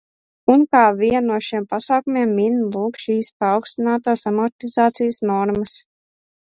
Un 0.51 0.61
kā 0.75 0.79
vienu 1.01 1.21
no 1.31 1.35
šiem 1.49 1.67
pasākumiem 1.75 2.33
min, 2.39 2.57
lūk, 2.77 2.99
šīs 3.05 3.31
paaugstinātās 3.45 4.27
amortizācijas 4.35 5.25
normas. 5.33 5.81